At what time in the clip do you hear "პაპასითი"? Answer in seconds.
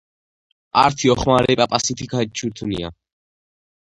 1.59-2.09